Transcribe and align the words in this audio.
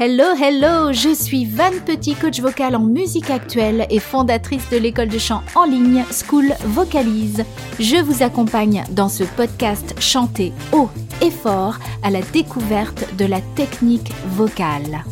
Hello, 0.00 0.26
hello, 0.40 0.92
je 0.92 1.12
suis 1.12 1.44
Van 1.44 1.72
Petit, 1.84 2.14
coach 2.14 2.38
vocal 2.38 2.76
en 2.76 2.84
musique 2.84 3.30
actuelle 3.30 3.84
et 3.90 3.98
fondatrice 3.98 4.70
de 4.70 4.76
l'école 4.76 5.08
de 5.08 5.18
chant 5.18 5.42
en 5.56 5.64
ligne 5.64 6.04
School 6.12 6.54
Vocalise. 6.66 7.44
Je 7.80 7.96
vous 7.96 8.22
accompagne 8.22 8.84
dans 8.92 9.08
ce 9.08 9.24
podcast 9.24 10.00
chanter 10.00 10.52
haut 10.72 10.88
et 11.20 11.32
fort 11.32 11.78
à 12.04 12.10
la 12.10 12.20
découverte 12.22 13.12
de 13.16 13.24
la 13.24 13.40
technique 13.56 14.12
vocale. 14.28 15.02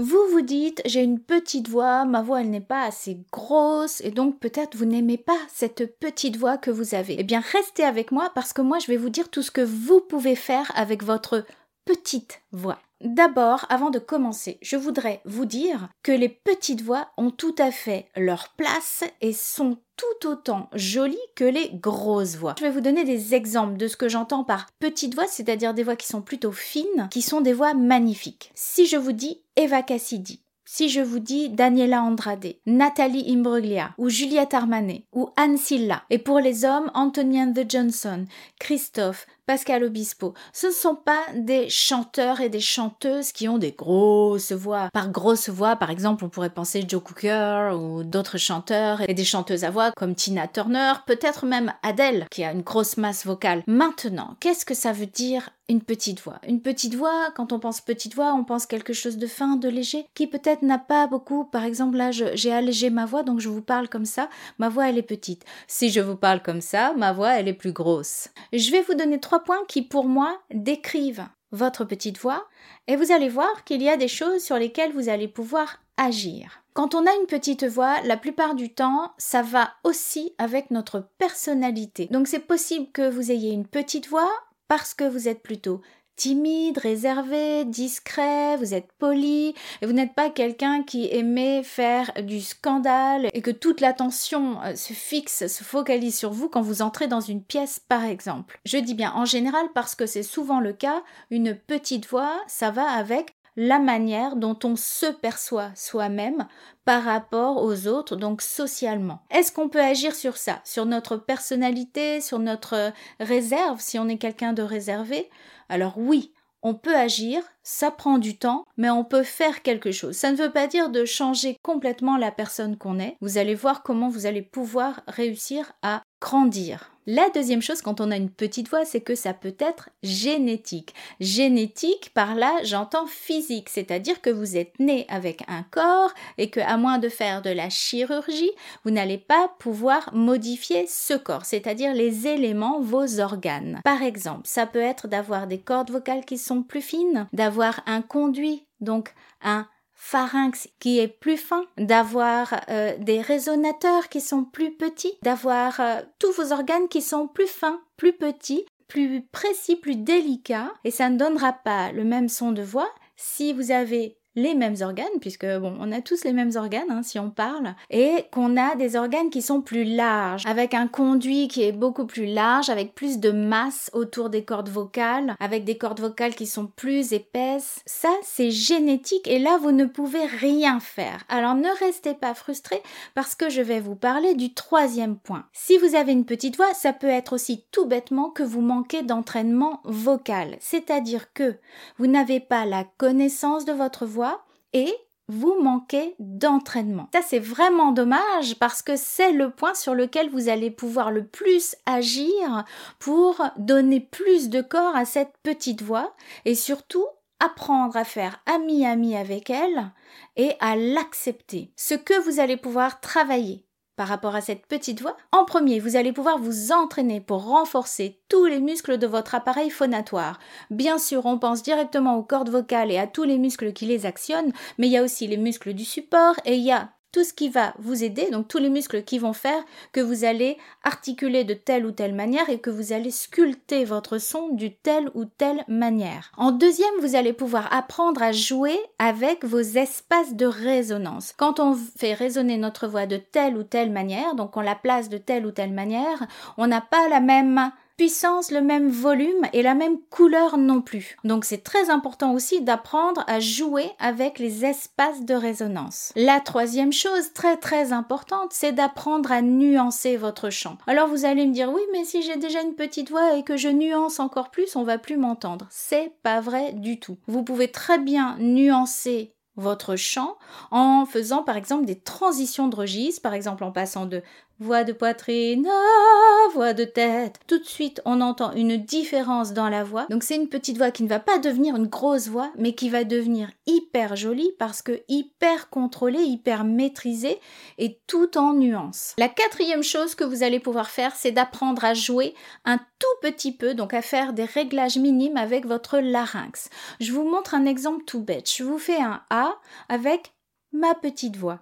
Vous 0.00 0.28
vous 0.30 0.42
dites, 0.42 0.80
j'ai 0.84 1.02
une 1.02 1.18
petite 1.18 1.68
voix, 1.68 2.04
ma 2.04 2.22
voix 2.22 2.40
elle 2.40 2.50
n'est 2.50 2.60
pas 2.60 2.84
assez 2.84 3.18
grosse 3.32 4.00
et 4.02 4.12
donc 4.12 4.38
peut-être 4.38 4.76
vous 4.76 4.84
n'aimez 4.84 5.18
pas 5.18 5.40
cette 5.52 5.98
petite 5.98 6.36
voix 6.36 6.56
que 6.56 6.70
vous 6.70 6.94
avez. 6.94 7.16
Eh 7.18 7.24
bien 7.24 7.40
restez 7.40 7.82
avec 7.82 8.12
moi 8.12 8.30
parce 8.32 8.52
que 8.52 8.62
moi 8.62 8.78
je 8.78 8.86
vais 8.86 8.96
vous 8.96 9.08
dire 9.08 9.28
tout 9.28 9.42
ce 9.42 9.50
que 9.50 9.60
vous 9.60 10.00
pouvez 10.00 10.36
faire 10.36 10.70
avec 10.76 11.02
votre 11.02 11.44
petite 11.84 12.42
voix. 12.52 12.78
D'abord, 13.00 13.64
avant 13.68 13.90
de 13.90 13.98
commencer, 14.00 14.58
je 14.60 14.76
voudrais 14.76 15.20
vous 15.24 15.44
dire 15.44 15.88
que 16.02 16.10
les 16.10 16.28
petites 16.28 16.82
voix 16.82 17.08
ont 17.16 17.30
tout 17.30 17.54
à 17.58 17.70
fait 17.70 18.08
leur 18.16 18.48
place 18.56 19.04
et 19.20 19.32
sont 19.32 19.78
tout 19.96 20.28
autant 20.28 20.68
jolies 20.74 21.16
que 21.36 21.44
les 21.44 21.70
grosses 21.74 22.36
voix. 22.36 22.54
Je 22.58 22.64
vais 22.64 22.70
vous 22.70 22.80
donner 22.80 23.04
des 23.04 23.34
exemples 23.34 23.76
de 23.76 23.86
ce 23.86 23.96
que 23.96 24.08
j'entends 24.08 24.44
par 24.44 24.66
petites 24.80 25.14
voix, 25.14 25.26
c'est-à-dire 25.28 25.74
des 25.74 25.84
voix 25.84 25.96
qui 25.96 26.06
sont 26.06 26.22
plutôt 26.22 26.52
fines, 26.52 27.08
qui 27.10 27.22
sont 27.22 27.40
des 27.40 27.52
voix 27.52 27.74
magnifiques. 27.74 28.50
Si 28.54 28.86
je 28.86 28.96
vous 28.96 29.12
dis 29.12 29.42
Eva 29.56 29.82
Cassidy, 29.82 30.42
si 30.70 30.90
je 30.90 31.00
vous 31.00 31.18
dis 31.18 31.48
Daniela 31.48 32.02
Andrade, 32.02 32.54
Nathalie 32.66 33.32
Imbruglia, 33.32 33.94
ou 33.96 34.10
Juliette 34.10 34.52
Armanet, 34.52 35.06
ou 35.12 35.30
Anne 35.36 35.56
Silla, 35.56 36.02
et 36.10 36.18
pour 36.18 36.40
les 36.40 36.66
hommes, 36.66 36.90
Anthony 36.92 37.38
Johnson, 37.66 38.26
Christophe, 38.60 39.26
Pascal 39.48 39.82
Obispo. 39.82 40.34
Ce 40.52 40.66
ne 40.66 40.72
sont 40.72 40.94
pas 40.94 41.22
des 41.34 41.70
chanteurs 41.70 42.42
et 42.42 42.50
des 42.50 42.60
chanteuses 42.60 43.32
qui 43.32 43.48
ont 43.48 43.56
des 43.56 43.72
grosses 43.72 44.52
voix. 44.52 44.90
Par 44.92 45.08
grosse 45.08 45.48
voix, 45.48 45.74
par 45.76 45.88
exemple, 45.88 46.22
on 46.22 46.28
pourrait 46.28 46.50
penser 46.50 46.84
Joe 46.86 47.02
Cooker 47.02 47.70
ou 47.74 48.04
d'autres 48.04 48.36
chanteurs 48.36 49.00
et 49.08 49.14
des 49.14 49.24
chanteuses 49.24 49.64
à 49.64 49.70
voix 49.70 49.90
comme 49.92 50.14
Tina 50.14 50.48
Turner, 50.48 50.92
peut-être 51.06 51.46
même 51.46 51.72
Adele 51.82 52.26
qui 52.30 52.44
a 52.44 52.52
une 52.52 52.60
grosse 52.60 52.98
masse 52.98 53.24
vocale. 53.24 53.62
Maintenant, 53.66 54.36
qu'est-ce 54.38 54.66
que 54.66 54.74
ça 54.74 54.92
veut 54.92 55.06
dire 55.06 55.48
une 55.70 55.82
petite 55.82 56.20
voix? 56.20 56.40
Une 56.46 56.62
petite 56.62 56.94
voix, 56.94 57.30
quand 57.34 57.52
on 57.52 57.58
pense 57.58 57.80
petite 57.82 58.14
voix, 58.14 58.34
on 58.34 58.44
pense 58.44 58.64
quelque 58.64 58.94
chose 58.94 59.18
de 59.18 59.26
fin, 59.26 59.56
de 59.56 59.68
léger, 59.68 60.06
qui 60.14 60.26
peut-être 60.26 60.62
n'a 60.62 60.78
pas 60.78 61.06
beaucoup. 61.06 61.44
Par 61.44 61.64
exemple, 61.64 61.96
là, 61.96 62.10
j'ai 62.10 62.52
allégé 62.52 62.88
ma 62.88 63.04
voix, 63.04 63.22
donc 63.22 63.40
je 63.40 63.48
vous 63.48 63.60
parle 63.60 63.88
comme 63.88 64.06
ça. 64.06 64.28
Ma 64.58 64.68
voix, 64.68 64.88
elle 64.88 64.96
est 64.98 65.02
petite. 65.02 65.44
Si 65.66 65.90
je 65.90 66.00
vous 66.00 66.16
parle 66.16 66.42
comme 66.42 66.62
ça, 66.62 66.94
ma 66.96 67.12
voix, 67.12 67.38
elle 67.38 67.48
est 67.48 67.54
plus 67.54 67.72
grosse. 67.72 68.28
Je 68.52 68.70
vais 68.70 68.80
vous 68.80 68.94
donner 68.94 69.20
trois 69.20 69.37
points 69.38 69.64
qui, 69.68 69.82
pour 69.82 70.06
moi, 70.06 70.40
décrivent 70.52 71.26
votre 71.50 71.84
petite 71.84 72.18
voix, 72.18 72.46
et 72.86 72.96
vous 72.96 73.10
allez 73.10 73.28
voir 73.28 73.64
qu'il 73.64 73.82
y 73.82 73.88
a 73.88 73.96
des 73.96 74.08
choses 74.08 74.44
sur 74.44 74.56
lesquelles 74.56 74.92
vous 74.92 75.08
allez 75.08 75.28
pouvoir 75.28 75.78
agir. 75.96 76.62
Quand 76.74 76.94
on 76.94 77.06
a 77.06 77.14
une 77.20 77.26
petite 77.26 77.64
voix, 77.64 78.00
la 78.02 78.16
plupart 78.16 78.54
du 78.54 78.72
temps, 78.72 79.12
ça 79.18 79.42
va 79.42 79.72
aussi 79.82 80.34
avec 80.38 80.70
notre 80.70 81.08
personnalité. 81.18 82.06
Donc 82.10 82.28
c'est 82.28 82.46
possible 82.46 82.86
que 82.92 83.08
vous 83.08 83.32
ayez 83.32 83.50
une 83.50 83.66
petite 83.66 84.08
voix 84.08 84.30
parce 84.68 84.94
que 84.94 85.08
vous 85.08 85.26
êtes 85.26 85.42
plutôt 85.42 85.80
timide, 86.18 86.76
réservé, 86.78 87.64
discret, 87.64 88.56
vous 88.58 88.74
êtes 88.74 88.92
poli, 88.98 89.54
et 89.80 89.86
vous 89.86 89.92
n'êtes 89.92 90.14
pas 90.14 90.28
quelqu'un 90.28 90.82
qui 90.82 91.08
aimait 91.10 91.62
faire 91.62 92.12
du 92.22 92.40
scandale 92.40 93.28
et 93.32 93.40
que 93.40 93.52
toute 93.52 93.80
l'attention 93.80 94.60
euh, 94.62 94.74
se 94.74 94.92
fixe, 94.92 95.46
se 95.46 95.64
focalise 95.64 96.18
sur 96.18 96.32
vous 96.32 96.48
quand 96.48 96.60
vous 96.60 96.82
entrez 96.82 97.06
dans 97.06 97.20
une 97.20 97.42
pièce 97.42 97.80
par 97.88 98.04
exemple. 98.04 98.58
Je 98.66 98.78
dis 98.78 98.94
bien 98.94 99.12
en 99.14 99.24
général 99.24 99.66
parce 99.74 99.94
que 99.94 100.06
c'est 100.06 100.24
souvent 100.24 100.60
le 100.60 100.72
cas, 100.72 101.02
une 101.30 101.54
petite 101.54 102.08
voix, 102.08 102.36
ça 102.48 102.70
va 102.70 102.90
avec 102.90 103.37
la 103.60 103.80
manière 103.80 104.36
dont 104.36 104.56
on 104.62 104.76
se 104.76 105.06
perçoit 105.06 105.72
soi-même 105.74 106.46
par 106.84 107.02
rapport 107.02 107.64
aux 107.64 107.88
autres, 107.88 108.14
donc 108.14 108.40
socialement. 108.40 109.18
Est-ce 109.32 109.50
qu'on 109.50 109.68
peut 109.68 109.82
agir 109.82 110.14
sur 110.14 110.36
ça, 110.36 110.60
sur 110.64 110.86
notre 110.86 111.16
personnalité, 111.16 112.20
sur 112.20 112.38
notre 112.38 112.92
réserve, 113.18 113.80
si 113.80 113.98
on 113.98 114.08
est 114.08 114.16
quelqu'un 114.16 114.52
de 114.52 114.62
réservé? 114.62 115.28
Alors 115.68 115.98
oui, 115.98 116.32
on 116.62 116.74
peut 116.74 116.94
agir, 116.94 117.42
ça 117.64 117.90
prend 117.90 118.18
du 118.18 118.38
temps, 118.38 118.64
mais 118.76 118.90
on 118.90 119.04
peut 119.04 119.24
faire 119.24 119.62
quelque 119.62 119.90
chose. 119.90 120.16
Ça 120.16 120.30
ne 120.30 120.36
veut 120.36 120.52
pas 120.52 120.68
dire 120.68 120.90
de 120.90 121.04
changer 121.04 121.56
complètement 121.62 122.16
la 122.16 122.30
personne 122.30 122.76
qu'on 122.76 123.00
est. 123.00 123.16
Vous 123.20 123.38
allez 123.38 123.56
voir 123.56 123.82
comment 123.82 124.08
vous 124.08 124.26
allez 124.26 124.42
pouvoir 124.42 125.02
réussir 125.08 125.72
à 125.82 126.02
grandir. 126.20 126.90
La 127.10 127.30
deuxième 127.30 127.62
chose 127.62 127.80
quand 127.80 128.02
on 128.02 128.10
a 128.10 128.18
une 128.18 128.28
petite 128.28 128.68
voix, 128.68 128.84
c'est 128.84 129.00
que 129.00 129.14
ça 129.14 129.32
peut 129.32 129.56
être 129.58 129.88
génétique. 130.02 130.92
Génétique, 131.20 132.10
par 132.12 132.34
là, 132.34 132.52
j'entends 132.64 133.06
physique, 133.06 133.70
c'est-à-dire 133.70 134.20
que 134.20 134.28
vous 134.28 134.58
êtes 134.58 134.78
né 134.78 135.06
avec 135.08 135.42
un 135.48 135.62
corps 135.70 136.12
et 136.36 136.50
que, 136.50 136.60
à 136.60 136.76
moins 136.76 136.98
de 136.98 137.08
faire 137.08 137.40
de 137.40 137.48
la 137.48 137.70
chirurgie, 137.70 138.50
vous 138.84 138.90
n'allez 138.90 139.16
pas 139.16 139.50
pouvoir 139.58 140.10
modifier 140.12 140.86
ce 140.86 141.14
corps, 141.14 141.46
c'est-à-dire 141.46 141.94
les 141.94 142.26
éléments, 142.26 142.82
vos 142.82 143.20
organes. 143.20 143.80
Par 143.84 144.02
exemple, 144.02 144.42
ça 144.44 144.66
peut 144.66 144.78
être 144.78 145.08
d'avoir 145.08 145.46
des 145.46 145.60
cordes 145.60 145.90
vocales 145.90 146.26
qui 146.26 146.36
sont 146.36 146.62
plus 146.62 146.82
fines, 146.82 147.26
d'avoir 147.32 147.80
un 147.86 148.02
conduit, 148.02 148.66
donc 148.82 149.14
un 149.42 149.66
pharynx 149.98 150.68
qui 150.78 151.00
est 151.00 151.08
plus 151.08 151.36
fin, 151.36 151.64
d'avoir 151.76 152.60
euh, 152.70 152.96
des 152.98 153.20
résonateurs 153.20 154.08
qui 154.08 154.20
sont 154.20 154.44
plus 154.44 154.70
petits, 154.70 155.18
d'avoir 155.22 155.80
euh, 155.80 156.00
tous 156.18 156.32
vos 156.32 156.52
organes 156.52 156.88
qui 156.88 157.02
sont 157.02 157.26
plus 157.26 157.48
fins, 157.48 157.80
plus 157.96 158.12
petits, 158.12 158.64
plus 158.86 159.22
précis, 159.32 159.76
plus 159.76 159.96
délicats, 159.96 160.72
et 160.84 160.90
ça 160.90 161.10
ne 161.10 161.18
donnera 161.18 161.52
pas 161.52 161.92
le 161.92 162.04
même 162.04 162.28
son 162.28 162.52
de 162.52 162.62
voix 162.62 162.88
si 163.16 163.52
vous 163.52 163.72
avez 163.72 164.17
les 164.38 164.54
mêmes 164.54 164.76
organes, 164.80 165.06
puisque 165.20 165.46
bon, 165.46 165.76
on 165.80 165.92
a 165.92 166.00
tous 166.00 166.24
les 166.24 166.32
mêmes 166.32 166.52
organes 166.54 166.90
hein, 166.90 167.02
si 167.02 167.18
on 167.18 167.30
parle, 167.30 167.74
et 167.90 168.24
qu'on 168.32 168.56
a 168.56 168.76
des 168.76 168.96
organes 168.96 169.30
qui 169.30 169.42
sont 169.42 169.60
plus 169.60 169.84
larges, 169.84 170.46
avec 170.46 170.74
un 170.74 170.86
conduit 170.86 171.48
qui 171.48 171.62
est 171.64 171.72
beaucoup 171.72 172.06
plus 172.06 172.26
large, 172.26 172.70
avec 172.70 172.94
plus 172.94 173.18
de 173.18 173.30
masse 173.30 173.90
autour 173.92 174.30
des 174.30 174.44
cordes 174.44 174.68
vocales, 174.68 175.34
avec 175.40 175.64
des 175.64 175.76
cordes 175.76 176.00
vocales 176.00 176.34
qui 176.34 176.46
sont 176.46 176.66
plus 176.66 177.12
épaisses. 177.12 177.80
Ça, 177.84 178.10
c'est 178.22 178.50
génétique 178.50 179.26
et 179.26 179.38
là, 179.38 179.58
vous 179.60 179.72
ne 179.72 179.84
pouvez 179.84 180.24
rien 180.24 180.78
faire. 180.80 181.24
Alors 181.28 181.54
ne 181.54 181.68
restez 181.80 182.14
pas 182.14 182.34
frustré 182.34 182.80
parce 183.14 183.34
que 183.34 183.50
je 183.50 183.62
vais 183.62 183.80
vous 183.80 183.96
parler 183.96 184.34
du 184.34 184.54
troisième 184.54 185.16
point. 185.16 185.46
Si 185.52 185.78
vous 185.78 185.94
avez 185.96 186.12
une 186.12 186.24
petite 186.24 186.56
voix, 186.56 186.74
ça 186.74 186.92
peut 186.92 187.08
être 187.08 187.32
aussi 187.32 187.64
tout 187.72 187.86
bêtement 187.86 188.30
que 188.30 188.42
vous 188.42 188.60
manquez 188.60 189.02
d'entraînement 189.02 189.80
vocal, 189.84 190.56
c'est-à-dire 190.60 191.32
que 191.32 191.56
vous 191.98 192.06
n'avez 192.06 192.40
pas 192.40 192.64
la 192.64 192.84
connaissance 192.84 193.64
de 193.64 193.72
votre 193.72 194.06
voix 194.06 194.27
et 194.72 194.92
vous 195.28 195.60
manquez 195.60 196.14
d'entraînement. 196.18 197.08
Ça 197.12 197.20
c'est 197.22 197.38
vraiment 197.38 197.92
dommage 197.92 198.58
parce 198.58 198.82
que 198.82 198.96
c'est 198.96 199.32
le 199.32 199.50
point 199.50 199.74
sur 199.74 199.94
lequel 199.94 200.30
vous 200.30 200.48
allez 200.48 200.70
pouvoir 200.70 201.10
le 201.10 201.26
plus 201.26 201.76
agir 201.86 202.64
pour 202.98 203.42
donner 203.58 204.00
plus 204.00 204.48
de 204.48 204.62
corps 204.62 204.96
à 204.96 205.04
cette 205.04 205.34
petite 205.42 205.82
voix 205.82 206.14
et 206.44 206.54
surtout 206.54 207.04
apprendre 207.40 207.96
à 207.96 208.04
faire 208.04 208.42
ami-ami 208.46 209.16
avec 209.16 209.50
elle 209.50 209.92
et 210.36 210.52
à 210.60 210.76
l'accepter. 210.76 211.72
Ce 211.76 211.94
que 211.94 212.18
vous 212.20 212.40
allez 212.40 212.56
pouvoir 212.56 213.00
travailler 213.00 213.67
par 213.98 214.06
rapport 214.06 214.36
à 214.36 214.40
cette 214.40 214.64
petite 214.64 215.02
voix 215.02 215.16
En 215.32 215.44
premier, 215.44 215.80
vous 215.80 215.96
allez 215.96 216.12
pouvoir 216.12 216.38
vous 216.38 216.70
entraîner 216.70 217.20
pour 217.20 217.44
renforcer 217.44 218.20
tous 218.28 218.46
les 218.46 218.60
muscles 218.60 218.96
de 218.96 219.08
votre 219.08 219.34
appareil 219.34 219.70
phonatoire. 219.70 220.38
Bien 220.70 220.98
sûr, 220.98 221.26
on 221.26 221.38
pense 221.38 221.64
directement 221.64 222.16
aux 222.16 222.22
cordes 222.22 222.48
vocales 222.48 222.92
et 222.92 222.98
à 222.98 223.08
tous 223.08 223.24
les 223.24 223.38
muscles 223.38 223.72
qui 223.72 223.86
les 223.86 224.06
actionnent, 224.06 224.52
mais 224.78 224.86
il 224.86 224.92
y 224.92 224.96
a 224.96 225.02
aussi 225.02 225.26
les 225.26 225.36
muscles 225.36 225.74
du 225.74 225.84
support 225.84 226.36
et 226.44 226.54
il 226.54 226.64
y 226.64 226.70
a 226.70 226.90
tout 227.12 227.24
ce 227.24 227.32
qui 227.32 227.48
va 227.48 227.74
vous 227.78 228.04
aider, 228.04 228.30
donc 228.30 228.48
tous 228.48 228.58
les 228.58 228.68
muscles 228.68 229.02
qui 229.02 229.18
vont 229.18 229.32
faire 229.32 229.62
que 229.92 230.00
vous 230.00 230.24
allez 230.24 230.58
articuler 230.84 231.44
de 231.44 231.54
telle 231.54 231.86
ou 231.86 231.90
telle 231.90 232.14
manière 232.14 232.50
et 232.50 232.58
que 232.58 232.70
vous 232.70 232.92
allez 232.92 233.10
sculpter 233.10 233.84
votre 233.84 234.18
son 234.18 234.48
d'une 234.50 234.74
telle 234.82 235.10
ou 235.14 235.24
telle 235.24 235.64
manière. 235.68 236.30
En 236.36 236.50
deuxième, 236.50 237.00
vous 237.00 237.16
allez 237.16 237.32
pouvoir 237.32 237.72
apprendre 237.72 238.22
à 238.22 238.32
jouer 238.32 238.78
avec 238.98 239.44
vos 239.44 239.60
espaces 239.60 240.34
de 240.34 240.46
résonance. 240.46 241.32
Quand 241.36 241.60
on 241.60 241.74
fait 241.74 242.14
résonner 242.14 242.58
notre 242.58 242.86
voix 242.86 243.06
de 243.06 243.16
telle 243.16 243.56
ou 243.56 243.62
telle 243.62 243.90
manière, 243.90 244.34
donc 244.34 244.56
on 244.56 244.60
la 244.60 244.74
place 244.74 245.08
de 245.08 245.18
telle 245.18 245.46
ou 245.46 245.50
telle 245.50 245.72
manière, 245.72 246.26
on 246.56 246.66
n'a 246.66 246.80
pas 246.80 247.08
la 247.08 247.20
même 247.20 247.70
puissance, 247.98 248.52
le 248.52 248.62
même 248.62 248.88
volume 248.88 249.44
et 249.52 249.62
la 249.62 249.74
même 249.74 249.98
couleur 250.08 250.56
non 250.56 250.80
plus. 250.80 251.16
Donc 251.24 251.44
c'est 251.44 251.64
très 251.64 251.90
important 251.90 252.32
aussi 252.32 252.62
d'apprendre 252.62 253.24
à 253.26 253.40
jouer 253.40 253.90
avec 253.98 254.38
les 254.38 254.64
espaces 254.64 255.24
de 255.24 255.34
résonance. 255.34 256.12
La 256.14 256.38
troisième 256.38 256.92
chose 256.92 257.32
très 257.34 257.56
très 257.56 257.92
importante, 257.92 258.52
c'est 258.52 258.72
d'apprendre 258.72 259.32
à 259.32 259.42
nuancer 259.42 260.16
votre 260.16 260.48
chant. 260.48 260.78
Alors 260.86 261.08
vous 261.08 261.24
allez 261.24 261.44
me 261.44 261.52
dire 261.52 261.72
oui 261.72 261.82
mais 261.92 262.04
si 262.04 262.22
j'ai 262.22 262.36
déjà 262.36 262.62
une 262.62 262.76
petite 262.76 263.10
voix 263.10 263.34
et 263.36 263.42
que 263.42 263.56
je 263.56 263.68
nuance 263.68 264.20
encore 264.20 264.50
plus, 264.50 264.76
on 264.76 264.84
va 264.84 264.98
plus 264.98 265.16
m'entendre. 265.16 265.66
C'est 265.70 266.12
pas 266.22 266.40
vrai 266.40 266.72
du 266.74 267.00
tout. 267.00 267.18
Vous 267.26 267.42
pouvez 267.42 267.68
très 267.68 267.98
bien 267.98 268.36
nuancer 268.38 269.34
votre 269.58 269.96
chant 269.96 270.36
en 270.70 271.04
faisant 271.04 271.42
par 271.42 271.56
exemple 271.56 271.84
des 271.84 271.98
transitions 271.98 272.68
de 272.68 272.76
registre, 272.76 273.22
par 273.22 273.34
exemple 273.34 273.64
en 273.64 273.72
passant 273.72 274.06
de 274.06 274.22
voix 274.60 274.82
de 274.82 274.92
poitrine, 274.92 275.68
ah, 275.70 276.48
voix 276.52 276.72
de 276.72 276.84
tête. 276.84 277.38
Tout 277.46 277.58
de 277.58 277.64
suite, 277.64 278.00
on 278.04 278.20
entend 278.20 278.52
une 278.52 278.76
différence 278.76 279.52
dans 279.52 279.68
la 279.68 279.84
voix. 279.84 280.06
Donc 280.10 280.24
c'est 280.24 280.34
une 280.34 280.48
petite 280.48 280.78
voix 280.78 280.90
qui 280.90 281.04
ne 281.04 281.08
va 281.08 281.20
pas 281.20 281.38
devenir 281.38 281.76
une 281.76 281.86
grosse 281.86 282.28
voix, 282.28 282.50
mais 282.56 282.74
qui 282.74 282.88
va 282.88 283.04
devenir 283.04 283.50
hyper 283.66 284.16
jolie 284.16 284.50
parce 284.58 284.82
que 284.82 285.00
hyper 285.08 285.70
contrôlée, 285.70 286.22
hyper 286.22 286.64
maîtrisée 286.64 287.38
et 287.78 288.00
tout 288.06 288.36
en 288.36 288.52
nuances. 288.52 289.14
La 289.18 289.28
quatrième 289.28 289.84
chose 289.84 290.14
que 290.14 290.24
vous 290.24 290.42
allez 290.42 290.58
pouvoir 290.58 290.90
faire, 290.90 291.14
c'est 291.14 291.32
d'apprendre 291.32 291.84
à 291.84 291.94
jouer 291.94 292.34
un 292.64 292.78
tout 292.78 293.06
petit 293.22 293.52
peu, 293.52 293.74
donc 293.74 293.94
à 293.94 294.02
faire 294.02 294.32
des 294.32 294.44
réglages 294.44 294.98
minimes 294.98 295.36
avec 295.36 295.66
votre 295.66 295.98
larynx. 295.98 296.68
Je 297.00 297.12
vous 297.12 297.24
montre 297.24 297.54
un 297.54 297.64
exemple 297.64 298.04
tout 298.04 298.20
bête. 298.20 298.50
Je 298.52 298.64
vous 298.64 298.78
fais 298.78 299.00
un 299.00 299.22
A 299.30 299.47
avec 299.88 300.34
ma 300.72 300.94
petite 300.94 301.36
voix. 301.36 301.60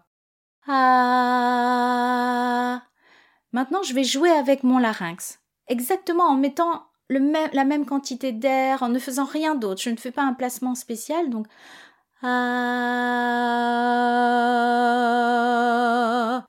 Ah. 0.67 1.63
Maintenant, 3.53 3.83
je 3.83 3.95
vais 3.95 4.05
jouer 4.05 4.31
avec 4.31 4.63
mon 4.63 4.79
larynx. 4.79 5.41
Exactement 5.69 6.25
en 6.25 6.37
mettant 6.37 6.87
la 7.09 7.65
même 7.65 7.87
quantité 7.87 8.33
d'air, 8.33 8.83
en 8.83 8.89
ne 8.89 8.99
faisant 8.99 9.25
rien 9.25 9.55
d'autre. 9.55 9.81
Je 9.81 9.91
ne 9.91 9.97
fais 9.97 10.11
pas 10.11 10.23
un 10.23 10.35
placement 10.35 10.75
spécial, 10.75 11.31
donc 11.31 11.47
ah. 12.23 12.37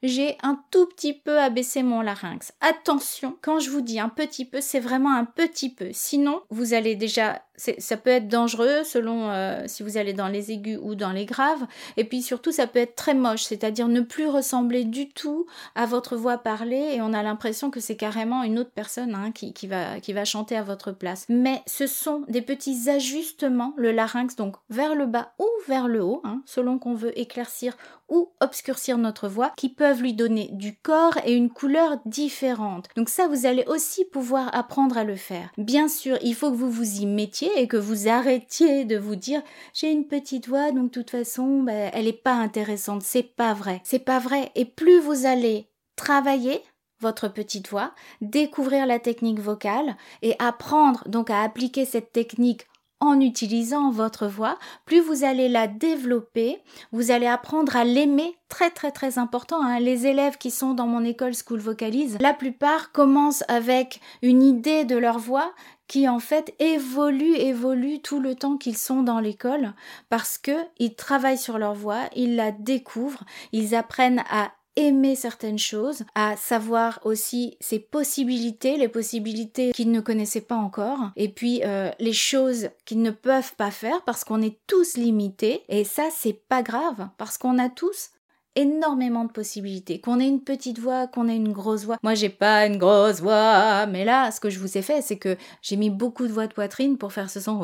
J'ai 0.03 0.37
un 0.43 0.59
tout 0.71 0.85
petit 0.85 1.13
peu 1.13 1.39
abaissé 1.39 1.83
mon 1.83 2.01
larynx. 2.01 2.53
Attention, 2.61 3.37
quand 3.41 3.59
je 3.59 3.69
vous 3.69 3.81
dis 3.81 3.99
un 3.99 4.09
petit 4.09 4.45
peu, 4.45 4.61
c'est 4.61 4.79
vraiment 4.79 5.13
un 5.13 5.25
petit 5.25 5.69
peu. 5.69 5.89
Sinon, 5.91 6.41
vous 6.49 6.73
allez 6.73 6.95
déjà 6.95 7.41
ça 7.57 7.97
peut 7.97 8.11
être 8.11 8.27
dangereux 8.27 8.83
selon 8.83 9.29
euh, 9.29 9.63
si 9.65 9.81
vous 9.81 9.97
allez 9.97 10.13
dans 10.13 10.27
les 10.27 10.51
aigus 10.51 10.79
ou 10.81 10.95
dans 10.95 11.11
les 11.11 11.25
graves. 11.25 11.65
Et 11.97 12.03
puis 12.03 12.21
surtout, 12.21 12.51
ça 12.51 12.67
peut 12.67 12.79
être 12.79 12.95
très 12.95 13.15
moche, 13.15 13.43
c'est-à-dire 13.43 13.87
ne 13.87 14.01
plus 14.01 14.27
ressembler 14.27 14.83
du 14.83 15.09
tout 15.09 15.47
à 15.75 15.85
votre 15.85 16.15
voix 16.15 16.37
parlée 16.37 16.93
et 16.93 17.01
on 17.01 17.13
a 17.13 17.23
l'impression 17.23 17.71
que 17.71 17.79
c'est 17.79 17.95
carrément 17.95 18.43
une 18.43 18.59
autre 18.59 18.71
personne 18.73 19.15
hein, 19.15 19.31
qui, 19.31 19.67
va 19.67 20.25
chanter 20.25 20.55
à 20.55 20.63
votre 20.63 20.91
place. 20.91 21.25
Mais 21.29 21.61
ce 21.65 21.87
sont 21.87 22.23
des 22.27 22.41
petits 22.41 22.89
ajustements, 22.89 23.73
le 23.77 23.91
larynx, 23.91 24.35
donc 24.35 24.55
vers 24.69 24.93
le 24.93 25.07
bas 25.07 25.33
ou 25.39 25.47
vers 25.67 25.87
le 25.87 26.03
haut, 26.03 26.21
hein, 26.23 26.41
selon 26.45 26.77
qu'on 26.77 26.93
veut 26.93 27.17
éclaircir 27.19 27.75
ou 28.09 28.29
obscurcir 28.39 28.97
notre 28.97 29.27
voix, 29.27 29.51
qui 29.57 29.69
peuvent 29.69 29.86
lui 29.95 30.13
donner 30.13 30.49
du 30.51 30.77
corps 30.77 31.17
et 31.25 31.33
une 31.33 31.49
couleur 31.49 31.99
différente. 32.05 32.87
Donc 32.95 33.09
ça, 33.09 33.27
vous 33.27 33.45
allez 33.45 33.63
aussi 33.67 34.05
pouvoir 34.05 34.53
apprendre 34.55 34.97
à 34.97 35.03
le 35.03 35.15
faire. 35.15 35.51
Bien 35.57 35.87
sûr, 35.87 36.17
il 36.21 36.35
faut 36.35 36.51
que 36.51 36.55
vous 36.55 36.71
vous 36.71 37.01
y 37.01 37.05
mettiez 37.05 37.49
et 37.57 37.67
que 37.67 37.77
vous 37.77 38.07
arrêtiez 38.07 38.85
de 38.85 38.97
vous 38.97 39.15
dire 39.15 39.41
j'ai 39.73 39.91
une 39.91 40.07
petite 40.07 40.47
voix, 40.47 40.71
donc 40.71 40.85
de 40.85 41.01
toute 41.01 41.11
façon, 41.11 41.63
ben, 41.63 41.89
elle 41.93 42.05
n'est 42.05 42.13
pas 42.13 42.33
intéressante. 42.33 43.01
C'est 43.03 43.23
pas 43.23 43.53
vrai. 43.53 43.81
C'est 43.83 43.99
pas 43.99 44.19
vrai. 44.19 44.51
Et 44.55 44.65
plus 44.65 44.99
vous 44.99 45.25
allez 45.25 45.67
travailler, 45.95 46.61
votre 46.99 47.27
petite 47.27 47.69
voix, 47.69 47.93
découvrir 48.21 48.85
la 48.85 48.99
technique 48.99 49.39
vocale 49.39 49.95
et 50.21 50.35
apprendre 50.39 51.07
donc 51.07 51.29
à 51.29 51.41
appliquer 51.41 51.85
cette 51.85 52.11
technique 52.11 52.65
en 52.99 53.19
utilisant 53.19 53.91
votre 53.91 54.27
voix, 54.27 54.57
plus 54.85 54.99
vous 54.99 55.23
allez 55.23 55.49
la 55.49 55.67
développer, 55.67 56.57
vous 56.91 57.11
allez 57.11 57.27
apprendre 57.27 57.75
à 57.75 57.83
l'aimer, 57.83 58.35
très 58.49 58.71
très 58.71 58.91
très 58.91 59.19
important. 59.19 59.61
Hein. 59.61 59.79
Les 59.79 60.07
élèves 60.07 60.37
qui 60.37 60.51
sont 60.51 60.73
dans 60.73 60.87
mon 60.87 61.03
école 61.03 61.33
School 61.35 61.59
Vocalise, 61.59 62.17
la 62.19 62.33
plupart 62.33 62.91
commencent 62.91 63.43
avec 63.47 64.01
une 64.21 64.41
idée 64.41 64.83
de 64.83 64.97
leur 64.97 65.19
voix 65.19 65.51
qui 65.87 66.09
en 66.09 66.19
fait 66.19 66.53
évolue, 66.59 67.35
évolue 67.35 68.01
tout 68.01 68.19
le 68.19 68.35
temps 68.35 68.57
qu'ils 68.57 68.77
sont 68.77 69.03
dans 69.03 69.19
l'école 69.19 69.73
parce 70.09 70.37
que 70.37 70.51
ils 70.79 70.95
travaillent 70.95 71.37
sur 71.37 71.57
leur 71.57 71.73
voix, 71.73 72.09
ils 72.15 72.35
la 72.35 72.51
découvrent, 72.51 73.23
ils 73.51 73.75
apprennent 73.75 74.23
à 74.29 74.51
aimer 74.77 75.15
certaines 75.15 75.59
choses, 75.59 76.03
à 76.15 76.37
savoir 76.37 76.99
aussi 77.03 77.57
ses 77.59 77.79
possibilités, 77.79 78.77
les 78.77 78.87
possibilités 78.87 79.71
qu'ils 79.73 79.91
ne 79.91 79.99
connaissaient 79.99 80.39
pas 80.39 80.55
encore, 80.55 81.11
et 81.15 81.27
puis 81.27 81.61
euh, 81.65 81.89
les 81.99 82.13
choses 82.13 82.69
qu'ils 82.85 83.01
ne 83.01 83.11
peuvent 83.11 83.55
pas 83.55 83.71
faire 83.71 84.03
parce 84.05 84.23
qu'on 84.23 84.41
est 84.41 84.59
tous 84.67 84.95
limités, 84.95 85.63
et 85.67 85.83
ça 85.83 86.03
c'est 86.15 86.39
pas 86.47 86.63
grave 86.63 87.09
parce 87.17 87.37
qu'on 87.37 87.59
a 87.59 87.69
tous 87.69 88.11
énormément 88.57 89.23
de 89.23 89.31
possibilités. 89.31 90.01
Qu'on 90.01 90.19
ait 90.19 90.27
une 90.27 90.41
petite 90.41 90.79
voix, 90.79 91.07
qu'on 91.07 91.29
ait 91.29 91.35
une 91.35 91.53
grosse 91.53 91.85
voix. 91.85 91.97
Moi, 92.03 92.15
j'ai 92.15 92.29
pas 92.29 92.65
une 92.65 92.77
grosse 92.77 93.21
voix, 93.21 93.85
mais 93.85 94.03
là, 94.03 94.31
ce 94.31 94.39
que 94.39 94.49
je 94.49 94.59
vous 94.59 94.77
ai 94.77 94.81
fait, 94.81 95.01
c'est 95.01 95.17
que 95.17 95.37
j'ai 95.61 95.77
mis 95.77 95.89
beaucoup 95.89 96.27
de 96.27 96.33
voix 96.33 96.47
de 96.47 96.53
poitrine 96.53 96.97
pour 96.97 97.13
faire 97.13 97.29
ce 97.29 97.39
son. 97.39 97.61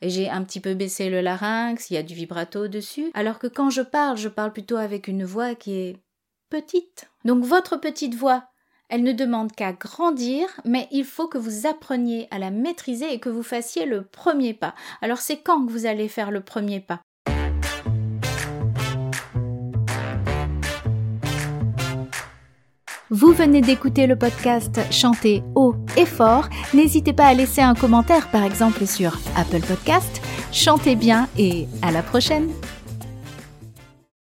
Et 0.00 0.08
j'ai 0.08 0.30
un 0.30 0.42
petit 0.44 0.60
peu 0.60 0.74
baissé 0.74 1.10
le 1.10 1.20
larynx, 1.20 1.90
il 1.90 1.94
y 1.94 1.96
a 1.96 2.02
du 2.02 2.14
vibrato 2.14 2.68
dessus. 2.68 3.10
Alors 3.14 3.38
que 3.38 3.46
quand 3.48 3.70
je 3.70 3.82
parle, 3.82 4.16
je 4.16 4.28
parle 4.28 4.52
plutôt 4.52 4.76
avec 4.76 5.08
une 5.08 5.24
voix 5.24 5.54
qui 5.54 5.74
est 5.74 5.96
petite. 6.48 7.10
Donc 7.24 7.44
votre 7.44 7.76
petite 7.76 8.14
voix, 8.14 8.44
elle 8.88 9.02
ne 9.02 9.12
demande 9.12 9.52
qu'à 9.52 9.72
grandir, 9.72 10.46
mais 10.64 10.86
il 10.90 11.04
faut 11.04 11.26
que 11.26 11.38
vous 11.38 11.66
appreniez 11.66 12.28
à 12.30 12.38
la 12.38 12.50
maîtriser 12.50 13.12
et 13.12 13.18
que 13.18 13.30
vous 13.30 13.42
fassiez 13.42 13.86
le 13.86 14.04
premier 14.04 14.52
pas. 14.52 14.74
Alors 15.00 15.18
c'est 15.18 15.38
quand 15.38 15.64
que 15.64 15.72
vous 15.72 15.86
allez 15.86 16.08
faire 16.08 16.30
le 16.30 16.42
premier 16.42 16.80
pas? 16.80 17.00
Vous 23.14 23.32
venez 23.34 23.60
d'écouter 23.60 24.06
le 24.06 24.16
podcast 24.16 24.80
Chanter 24.90 25.42
haut 25.54 25.74
et 25.98 26.06
fort. 26.06 26.48
N'hésitez 26.72 27.12
pas 27.12 27.26
à 27.26 27.34
laisser 27.34 27.60
un 27.60 27.74
commentaire, 27.74 28.30
par 28.30 28.42
exemple 28.42 28.86
sur 28.86 29.18
Apple 29.36 29.60
Podcast. 29.60 30.22
Chantez 30.50 30.96
bien 30.96 31.28
et 31.36 31.68
à 31.82 31.92
la 31.92 32.02
prochaine. 32.02 32.48